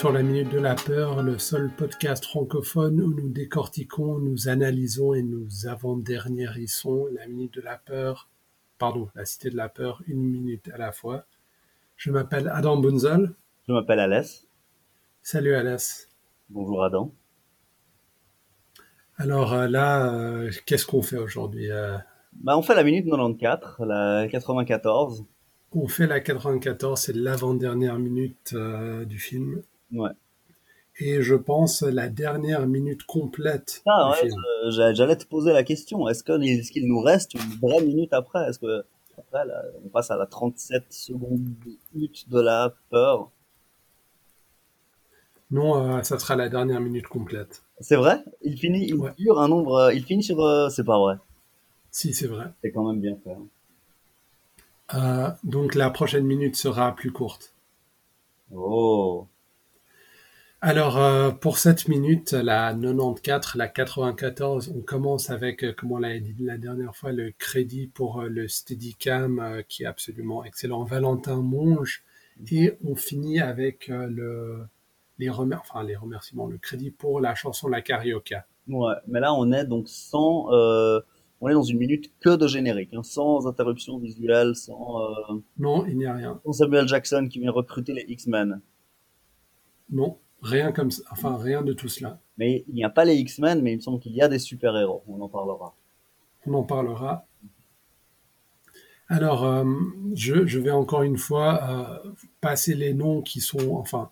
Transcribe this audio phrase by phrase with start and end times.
[0.00, 5.12] Sur la Minute de la Peur, le seul podcast francophone où nous décortiquons, nous analysons
[5.12, 8.30] et nous avant-derniérissons la Minute de la Peur,
[8.78, 11.26] pardon, la Cité de la Peur, une minute à la fois.
[11.96, 13.34] Je m'appelle Adam Bunzel.
[13.68, 14.46] Je m'appelle Alès.
[15.22, 16.08] Salut Alès.
[16.48, 17.12] Bonjour Adam.
[19.18, 21.98] Alors euh, là, euh, qu'est-ce qu'on fait aujourd'hui euh?
[22.32, 25.26] bah, On fait la Minute 94, la 94.
[25.72, 28.54] On fait la 94, c'est l'avant-dernière minute
[29.04, 29.62] du film.
[29.92, 30.10] Ouais.
[30.98, 34.14] Et je pense la dernière minute complète ah.
[34.68, 36.08] J'allais te poser la question.
[36.08, 38.48] Est-ce qu'il nous reste une vraie minute après?
[38.48, 38.84] Est-ce que
[39.18, 41.48] après, là, on passe à la 37 secondes
[41.94, 43.30] minute de la peur?
[45.50, 47.62] Non, euh, ça sera la dernière minute complète.
[47.80, 48.22] C'est vrai?
[48.42, 51.16] Il finit, il dure un nombre, euh, il finit sur, euh, c'est pas vrai.
[51.90, 52.46] Si, c'est vrai.
[52.62, 53.32] C'est quand même bien fait.
[53.32, 53.46] Hein.
[54.94, 57.54] Euh, donc la prochaine minute sera plus courte.
[58.52, 59.26] Oh.
[60.62, 65.98] Alors euh, pour cette minute, la 94, la 94, on commence avec, euh, comme on
[65.98, 71.40] l'a dit la dernière fois, le crédit pour le Steadicam qui est absolument excellent, Valentin
[71.40, 72.04] Monge,
[72.50, 74.66] et on finit avec le,
[75.18, 78.46] les, enfin, les remerciements, le crédit pour la chanson La Carioca.
[78.68, 80.48] Ouais, mais là on est donc sans
[81.40, 85.00] on est dans une minute que de générique, hein, sans interruption visuelle, sans.
[85.00, 86.40] Euh, non, il n'y a rien.
[86.44, 88.60] Sans Samuel Jackson qui vient recruter les X-Men.
[89.90, 91.02] Non, rien comme ça.
[91.10, 92.20] Enfin, rien de tout cela.
[92.38, 94.38] Mais il n'y a pas les X-Men, mais il me semble qu'il y a des
[94.38, 95.02] super-héros.
[95.08, 95.74] On en parlera.
[96.46, 97.26] On en parlera.
[99.08, 99.64] Alors, euh,
[100.14, 102.10] je, je, vais encore une fois euh,
[102.40, 104.08] passer les noms qui sont, enfin,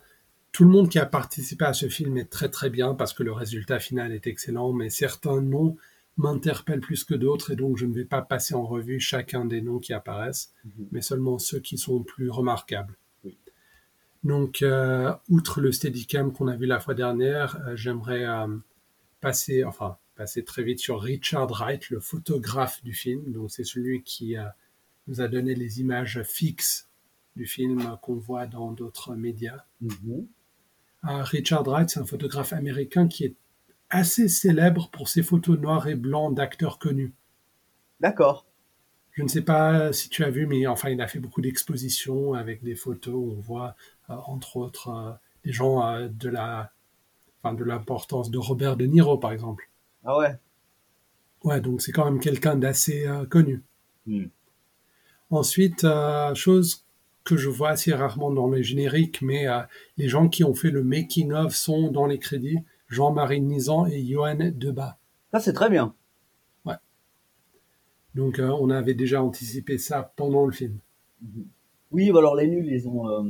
[0.51, 3.23] tout le monde qui a participé à ce film est très très bien parce que
[3.23, 5.77] le résultat final est excellent, mais certains noms
[6.17, 9.61] m'interpellent plus que d'autres et donc je ne vais pas passer en revue chacun des
[9.61, 10.87] noms qui apparaissent, mhm.
[10.91, 12.97] mais seulement ceux qui sont plus remarquables.
[14.23, 18.57] Donc, euh, outre le Steadicam qu'on a vu la fois dernière, euh, j'aimerais euh,
[19.21, 23.31] passer, enfin, passer très vite sur Richard Wright, le photographe du film.
[23.31, 24.35] Donc, c'est celui qui
[25.07, 26.89] nous a donné les images fixes
[27.35, 29.63] du film qu'on voit dans d'autres médias.
[29.79, 30.27] Mhm.
[31.03, 33.35] Richard Wright, c'est un photographe américain qui est
[33.89, 37.13] assez célèbre pour ses photos noires et blancs d'acteurs connus.
[38.01, 38.48] D'accord.
[39.19, 42.35] Je ne sais pas si tu as vu, mais enfin, il a fait beaucoup d'expositions
[42.35, 43.75] avec des photos où on voit,
[44.09, 45.11] euh, entre autres, euh,
[45.43, 46.71] des gens euh, de la,
[47.43, 49.69] enfin, de l'importance de Robert De Niro, par exemple.
[50.05, 50.37] Ah ouais?
[51.43, 53.61] Ouais, donc c'est quand même quelqu'un d'assez connu.
[54.07, 54.27] Hmm.
[55.31, 55.85] Ensuite,
[56.33, 56.85] chose
[57.25, 59.47] que je vois assez rarement dans les génériques, mais
[59.97, 62.59] les gens qui ont fait le making of sont dans les crédits.
[62.87, 64.97] Jean-Marie Nizan et Johan Debat.
[65.33, 65.93] Ça, c'est très bien.
[68.15, 70.77] Donc, euh, on avait déjà anticipé ça pendant le film.
[71.21, 71.45] Mhm.
[71.91, 73.23] Oui, bah alors les nuls, ils ont, euh,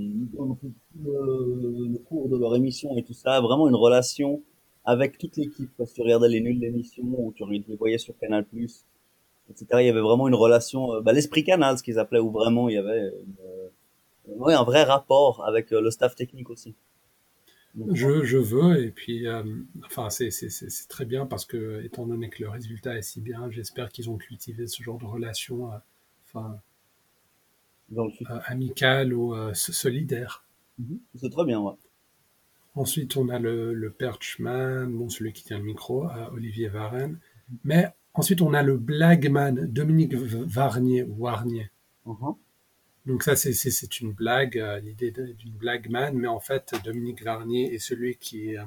[1.01, 4.41] le, cours de leur émission et tout ça, vraiment une relation
[4.84, 5.69] avec toute l'équipe.
[5.78, 9.66] Parce que tu regardais les nuls l'émission ou tu les voyais sur Canal+, etc.
[9.79, 12.67] Il y avait vraiment une relation, euh, bah, l'esprit Canal, ce qu'ils appelaient, où vraiment
[12.67, 13.13] il y avait
[14.28, 16.75] ouais, un vrai rapport avec le staff technique aussi.
[17.75, 19.44] Je, je, veux, et puis, euh,
[19.85, 20.30] enfin, c'est
[20.88, 24.18] très bien parce que, étant donné que le résultat est si bien, j'espère qu'ils ont
[24.18, 25.78] cultivé ce genre de relation, euh,
[26.25, 26.59] enfin,
[27.96, 28.09] euh,
[28.46, 30.46] amicale ou solidaire.
[30.79, 31.00] Mhm.
[31.16, 31.75] C'est très bien, ouais.
[32.75, 37.19] Ensuite, on a le, le Perchman, bon, celui qui tient le micro, Olivier Varenne.
[37.63, 41.69] Mais ensuite, on a le Blagman, Dominique Varnier, Warnier.
[42.06, 42.38] Uh-huh.
[43.05, 47.73] Donc ça, c'est une blague, euh, l'idée d'une blague man, mais en fait, Dominique Varnier
[47.73, 48.65] est celui qui est euh,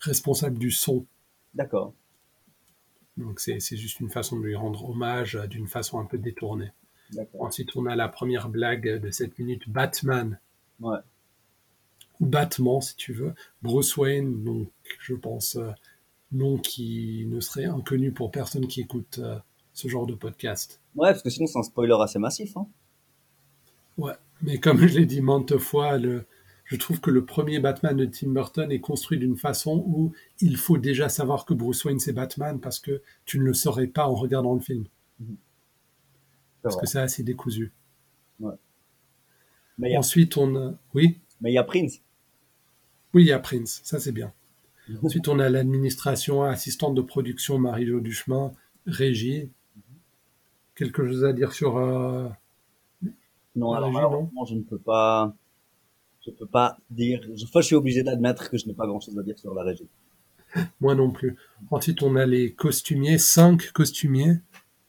[0.00, 1.06] responsable du son.
[1.54, 1.94] D'accord.
[3.16, 6.72] Donc c'est juste une façon de lui rendre hommage euh, d'une façon un peu détournée.
[7.38, 10.40] Ensuite, on a la première blague de cette minute, Batman.
[10.80, 10.98] Ouais.
[12.18, 13.34] Ou Batman, si tu veux.
[13.62, 15.56] Bruce Wayne, donc je pense,
[16.32, 19.20] nom qui ne serait inconnu pour personne qui écoute
[19.74, 20.80] ce genre de podcast.
[20.96, 22.56] Ouais, parce que sinon c'est un spoiler assez massif.
[22.56, 22.66] Hein.
[23.96, 26.26] Ouais, mais comme je l'ai dit maintes fois, le,
[26.64, 30.56] je trouve que le premier Batman de Tim Burton est construit d'une façon où il
[30.56, 34.08] faut déjà savoir que Bruce Wayne c'est Batman parce que tu ne le saurais pas
[34.08, 34.84] en regardant le film.
[36.62, 37.72] Parce que c'est assez décousu.
[38.40, 38.54] Ouais.
[39.76, 40.74] Mais Ensuite, on a...
[40.94, 41.20] Oui?
[41.40, 42.00] Mais il y a Prince.
[43.12, 44.32] Oui, il y a Prince, ça c'est bien.
[45.02, 48.52] Ensuite, on a l'administration, assistante de production Marie-Jo Duchemin,
[48.86, 49.50] régie.
[49.76, 49.82] Mhm.
[50.74, 51.76] Quelque chose à dire sur...
[51.76, 52.28] Euh,
[53.56, 55.34] non, alors malheureusement, je ne peux pas,
[56.24, 59.18] je peux pas dire, je, je suis obligé d'admettre que je n'ai pas grand chose
[59.18, 59.88] à dire sur la régie.
[60.80, 61.36] Moi non plus.
[61.70, 64.40] Ensuite, on a les costumiers, cinq costumiers,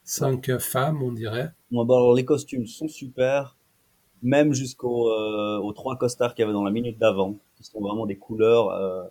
[0.03, 1.51] cinq femmes, on dirait.
[1.71, 3.57] Bon, alors, les costumes sont super.
[4.21, 7.79] même jusqu'aux euh, aux trois costards qu'il y avait dans la minute d'avant, qui sont
[7.79, 9.03] vraiment des couleurs euh,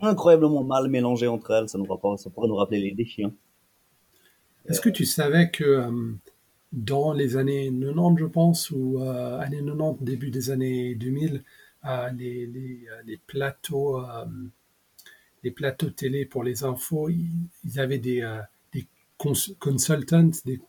[0.00, 1.68] incroyablement mal mélangées entre elles.
[1.68, 3.24] Ça, nous rappelle, ça pourrait nous rappeler les.
[3.24, 3.32] Hein.
[4.66, 6.12] Est-ce que tu savais que euh,
[6.72, 11.42] dans les années 90, je pense, ou euh, années 90, début des années 2000,
[11.84, 14.24] euh, les, les, euh, les plateaux, euh,
[15.42, 17.30] les plateaux télé pour les infos, ils,
[17.64, 18.40] ils avaient des, euh,
[18.72, 18.86] des
[19.18, 20.60] cons consultants, des,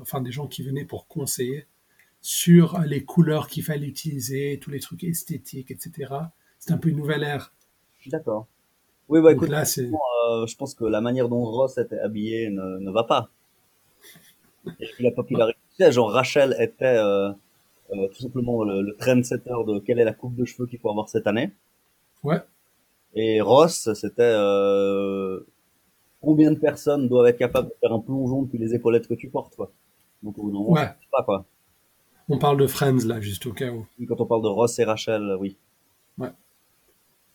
[0.00, 1.66] enfin des gens qui venaient pour conseiller
[2.20, 6.14] sur les couleurs qu'il fallait utiliser, tous les trucs esthétiques, etc.
[6.58, 7.52] C'est un peu une nouvelle ère.
[8.06, 8.46] D'accord.
[9.08, 12.48] Oui, bah écoute, là, c'est euh, je pense que la manière dont Ross était habillé
[12.50, 13.30] ne, ne va pas.
[14.80, 15.58] Et puis la popularité,
[15.90, 17.30] genre Rachel était euh,
[17.92, 20.90] euh, tout simplement le, le trendsetter de quelle est la coupe de cheveux qu'il faut
[20.90, 21.52] avoir cette année.
[22.22, 22.40] ouais,
[23.14, 25.40] Et Ross, c'était euh,
[26.20, 29.28] combien de personnes doivent être capables de faire un plongeon depuis les épaulettes que tu
[29.28, 29.70] portes, quoi.
[30.22, 30.88] Donc au ouais.
[31.12, 31.44] pas, quoi.
[32.28, 33.86] On parle de Friends là, juste au cas où.
[34.08, 35.58] Quand on parle de Ross et Rachel, oui.
[36.16, 36.30] Ouais.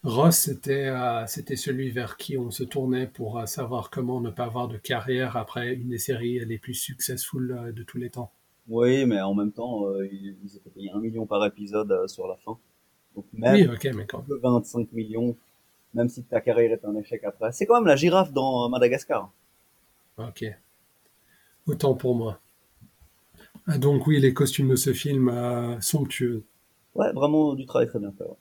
[0.03, 4.29] Ross, c'était euh, c'était celui vers qui on se tournait pour euh, savoir comment ne
[4.29, 8.09] pas avoir de carrière après une des séries les plus successful euh, de tous les
[8.09, 8.31] temps.
[8.69, 12.57] Oui, mais en même temps, ils, étaient payés un million par épisode sur la fin.
[13.15, 15.35] Donc même Oui, ok, mais quand que 25 millions,
[15.95, 17.51] même si ta carrière est un échec après.
[17.51, 19.31] C'est quand même la girafe dans Madagascar.
[20.19, 20.45] Ok.
[21.65, 22.39] Autant pour moi.
[23.65, 25.33] Ah, donc oui, les costumes de ce film
[25.81, 26.43] somptueux.
[26.93, 28.23] Ouais, vraiment du travail très bien fait.
[28.23, 28.37] ouais.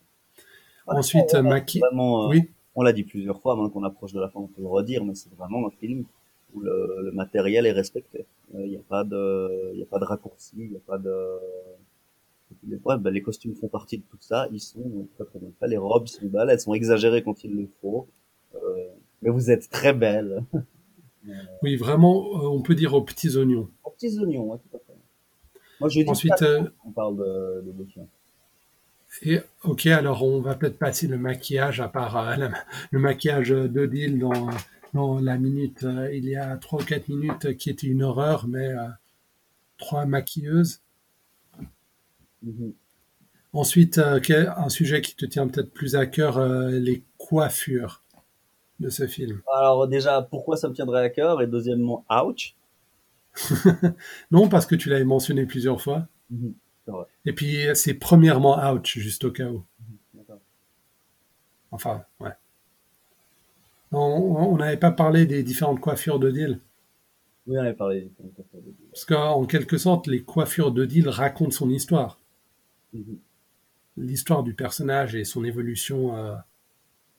[0.89, 1.79] Ensuite, euh, ouais, Maki.
[1.79, 4.47] vraiment, euh, Oui, on l'a dit plusieurs fois, maintenant qu'on approche de la fin, on
[4.47, 6.05] peut le redire, mais c'est vraiment un film
[6.53, 8.25] où le, le matériel est respecté.
[8.53, 11.11] Il n'y a pas de, il a pas de raccourci, il n'y a pas de,
[12.85, 15.69] ouais, ben, les costumes font partie de tout ça, ils sont très très bien faits,
[15.69, 18.07] les robes sont belles, elles sont exagérées quand il le faut,
[18.55, 18.59] euh,
[19.21, 20.43] mais vous êtes très belles.
[21.63, 23.69] oui, vraiment, euh, on peut dire aux petits oignons.
[23.83, 24.97] Aux petits oignons, ouais, tout à fait.
[25.79, 28.05] Moi, je dis Ensuite, euh, on parle de, de Lucien.
[29.23, 32.51] Et ok, alors on va peut-être passer le maquillage, à part euh, la-
[32.91, 34.49] le maquillage d'Odile dans,
[34.93, 38.47] dans la minute, euh, il y a trois ou quatre minutes, qui était une horreur,
[38.47, 38.87] mais euh,
[39.77, 40.81] trois maquilleuses.
[42.41, 42.73] Mhm.
[43.53, 46.39] Ensuite, un sujet qui te tient peut-être plus à cœur,
[46.69, 48.03] les coiffures
[48.79, 49.41] de ce film.
[49.53, 51.41] Alors déjà, pourquoi ça me tiendrait à cœur?
[51.41, 52.55] Et deuxièmement, ouch.
[54.31, 56.07] Non, parce que tu l'avais mentionné plusieurs fois.
[56.29, 56.53] Mhm.
[57.25, 59.63] Et puis, c'est premièrement ouch, juste au cas où.
[60.13, 60.39] D'accord.
[61.71, 62.31] Enfin, ouais.
[63.91, 66.59] On on n'avait pas parlé des différentes coiffures de Deal.
[67.47, 68.11] Oui, on avait parlé.
[68.91, 72.19] Parce qu'en quelque sorte, les coiffures de Deal racontent son histoire.
[72.93, 73.17] Mhm.
[73.97, 76.15] L'histoire du personnage et son évolution.
[76.15, 76.35] euh,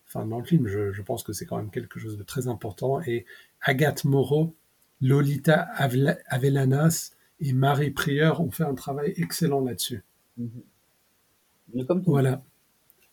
[0.07, 2.49] Enfin, dans le film, je, je pense que c'est quand même quelque chose de très
[2.49, 3.01] important.
[3.03, 3.27] Et
[3.61, 4.57] Agathe Moreau,
[5.01, 10.03] Lolita Avela- Avellanas et Marie Prieur ont fait un travail excellent là-dessus.
[10.37, 10.63] Mhm.
[11.87, 12.11] Comme tout.
[12.11, 12.43] Voilà.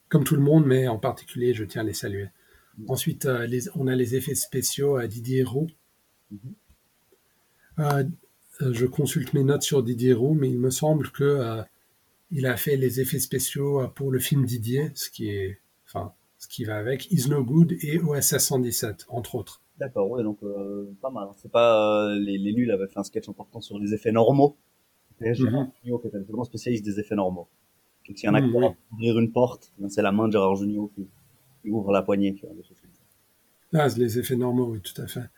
[0.09, 2.29] Comme tout le monde, mais en particulier, je tiens à les saluer.
[2.77, 2.85] Mhm.
[2.89, 5.67] Ensuite, euh, les- on a les effets spéciaux à Didier Roux.
[6.31, 6.39] Mhm.
[7.79, 8.03] Euh,
[8.61, 11.61] euh, je consulte mes notes sur Didier Roux, mais il me semble que euh,
[12.31, 16.47] il a fait les effets spéciaux pour le film Didier, ce qui est, enfin, ce
[16.47, 19.61] qui va avec, Is No Good et OSS 117, entre autres.
[19.79, 21.27] D'accord, ouais, donc euh, pas mal.
[21.37, 24.57] C'est pas euh, les, les nuls avaient fait un sketch important sur les effets normaux.
[25.21, 25.67] Gérard.
[25.83, 27.47] Jugnot qui était grand spécialiste des effets normaux.
[28.07, 28.61] Donc s'il y en a Mhm, qui oui.
[28.63, 31.07] va ouvrir une porte, ben, c'est la main de Gérard Jugnot qui,
[31.61, 33.83] qui ouvre la poignée, tu vois, des choses comme ça.
[33.83, 35.29] Ah, les effets normaux, oui, tout à fait.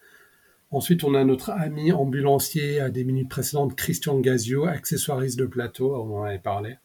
[0.72, 5.96] Ensuite, on a notre ami ambulancier à des minutes précédentes, Christian Gazio, accessoiriste de plateau,
[5.96, 6.76] on en avait parlé.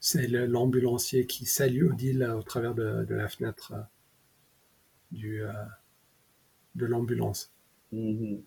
[0.00, 3.80] C'est l'ambulancier qui salue Odile au travers de, de la fenêtre euh,
[5.14, 5.52] du, euh,
[6.74, 7.52] de l'ambulance.
[7.92, 8.42] Mhm.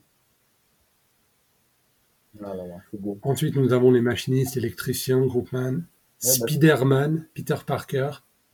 [2.43, 3.17] Ah là là, c'est beau.
[3.23, 5.77] Ensuite, nous avons les machinistes, électriciens, groupman,
[6.21, 8.11] bah, Spiderman, Peter Parker.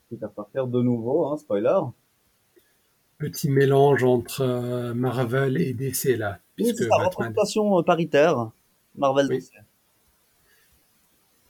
[0.09, 1.79] Peter Parker de nouveau, hein, spoiler.
[3.17, 8.51] Petit mélange entre euh, Marvel et DC là, Oui, c'est sa représentation euh, paritaire.
[8.95, 9.49] Marvel Oui.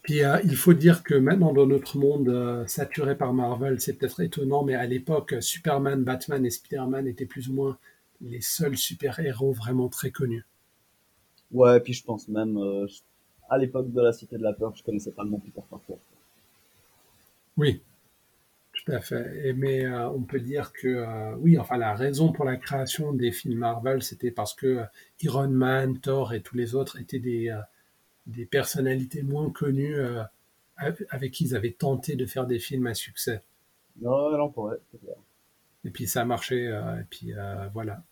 [0.04, 3.94] Puis euh, il faut dire que maintenant dans notre monde euh, saturé par Marvel, c'est
[3.94, 7.78] peut-être étonnant, mais à l'époque, Superman, Batman et Spider-Man étaient plus ou moins
[8.20, 10.46] les seuls super-héros vraiment très connus.
[11.52, 12.86] Ouais, puis je pense même, euh,
[13.50, 15.96] à l'époque de la Cité de la Peur, je connaissais pas le nom Peter Parker.
[17.56, 17.82] Oui,
[18.74, 19.48] tout à fait.
[19.48, 23.60] Et, mais on peut dire que oui, enfin la raison pour la création des films
[23.60, 24.84] Marvel, c'était parce que
[25.22, 27.56] Iron Man, Thor et tous les autres étaient des,
[28.28, 30.24] des personnalités moins connues euh,
[30.78, 33.42] av- avec qui ils avaient tenté de faire des films à succès.
[34.02, 35.16] Non, non, pour vrai, clair.
[35.86, 38.04] Et puis ça a marché, euh, et puis euh, voilà.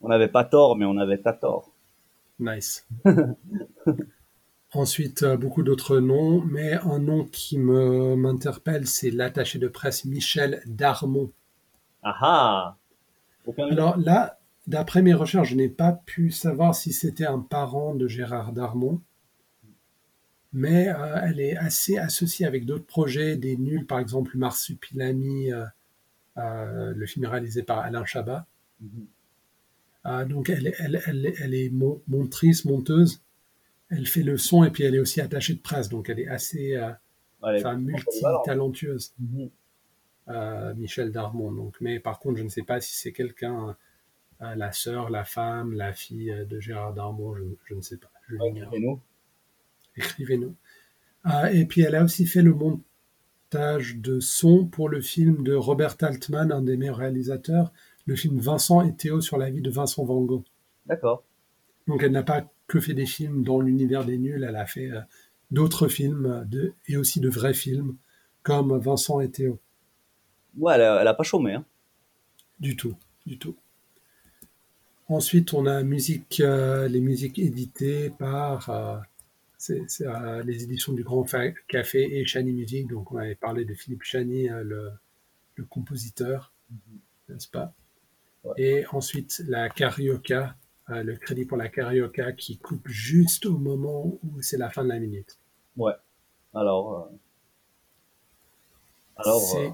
[0.00, 1.72] On n'avait pas tort, mais on avait pas tort.
[2.40, 2.86] Nice.
[4.72, 10.62] Ensuite, beaucoup d'autres noms, mais un nom qui me m'interpelle, c'est l'attaché de presse Michel
[10.66, 11.30] Darmon.
[12.02, 12.76] Ah ah
[13.46, 17.94] Aucun Alors là, d'après mes recherches, je n'ai pas pu savoir si c'était un parent
[17.94, 19.00] de Gérard Darmon,
[20.52, 25.64] mais euh, elle est assez associée avec d'autres projets, des nuls, par exemple Marsupilami, euh,
[26.38, 28.46] euh, le film réalisé par Alain Chabat.
[28.80, 29.06] Mhm.
[30.06, 33.22] Euh, donc elle, est- elle, elle, est- elle est mon- montrice, monteuse,
[33.90, 36.28] elle fait le son et puis elle est aussi attachée de presse, donc elle est
[36.28, 36.76] assez
[37.40, 39.12] enfin, multi-talentueuse.
[39.18, 39.50] Mhm.
[40.28, 41.52] euh, Michel Darmon.
[41.52, 43.76] Donc, mais par contre, je ne sais pas si c'est quelqu'un,
[44.40, 48.10] la sœur, la femme, la fille euh, de Gérard Darmon, je, je ne sais pas.
[48.32, 49.00] Écrivez-nous.
[49.96, 50.54] Écrivez-nous.
[51.26, 55.54] Euh, et puis, elle a aussi fait le montage de son pour le film de
[55.54, 57.72] Robert Altman, un des meilleurs réalisateurs,
[58.06, 60.44] le film Vincent et Théo sur la vie de Vincent Van Gogh.
[60.86, 61.24] D'accord.
[61.86, 64.90] Donc, elle n'a pas que fait des films dans l'univers des nuls, elle a fait
[64.90, 65.00] euh,
[65.50, 67.96] d'autres films euh, de, et aussi de vrais films
[68.42, 69.58] comme Vincent et Théo.
[70.56, 71.64] Ouais, elle a, elle a pas chômé, hein.
[72.60, 72.94] Du tout,
[73.26, 73.56] du tout.
[75.08, 78.96] Ensuite, on a musique, euh, les musiques éditées par euh,
[79.58, 82.88] c'est, c'est, euh, les éditions du Grand Fa- Café et Chani Music.
[82.88, 84.90] Donc, on avait parlé de Philippe Chani, euh, le,
[85.56, 86.52] le compositeur,
[87.28, 87.74] n'est-ce pas?
[88.44, 88.54] Ouais.
[88.56, 90.56] Et ensuite, la Carioca,
[90.90, 94.84] euh, le crédit pour la Carioca qui coupe juste au moment où c'est la fin
[94.84, 95.38] de la minute.
[95.76, 95.94] Ouais.
[96.54, 97.16] Alors, euh,
[99.16, 99.72] alors, c'est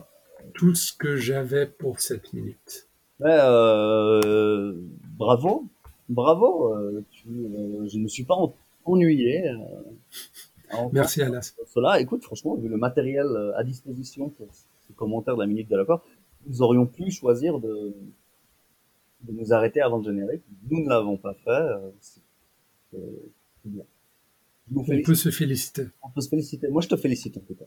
[0.54, 2.88] tout ce que j'avais pour cette minute.
[3.20, 4.74] ouais, euh,
[5.24, 5.66] bravo,
[6.08, 6.74] bravo.
[6.74, 8.52] euh, tu, euh, je ne me suis pas en-
[8.84, 9.48] ennuyé.
[9.48, 9.56] euh,
[10.92, 11.54] Merci, Alas.
[11.74, 12.00] cela.
[12.00, 16.04] Écoute, franchement, vu le matériel à disposition pour ce commentaire de la minute de l'accord,
[16.46, 17.92] nous aurions pu choisir de,
[19.26, 20.42] de nous arrêter avant le générique.
[20.70, 21.66] Nous ne l'avons pas fait.
[22.00, 22.20] c'est
[23.64, 23.84] bien.
[24.76, 25.86] On peut se féliciter.
[26.02, 26.68] On peut se féliciter.
[26.68, 27.64] Moi, je te félicite en tout cas.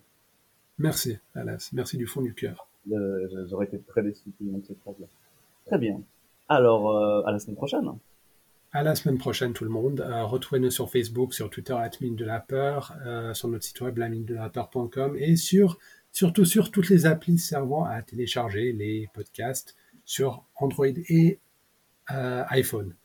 [0.79, 1.69] Merci, Alas.
[1.73, 2.67] Merci du fond du cœur.
[2.91, 5.07] Euh, J'aurais été très déçu de cette phrase-là.
[5.65, 6.01] Très bien.
[6.49, 7.89] Alors, euh, à la semaine prochaine.
[8.71, 10.01] À la semaine prochaine, tout le monde.
[10.01, 13.97] Euh, Retrouvez-nous sur Facebook, sur Twitter, Mine de la Peur, euh, sur notre site web,
[13.97, 15.77] laminedelaPeur.com et sur,
[16.11, 21.39] surtout sur toutes les applis servant à télécharger les podcasts sur Android et
[22.07, 22.95] iPhone.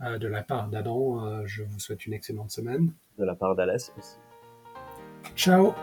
[0.00, 2.92] De la part d'Adam, je vous souhaite une excellente semaine.
[3.18, 4.16] De la part d'Alès aussi.
[5.36, 5.74] Ciao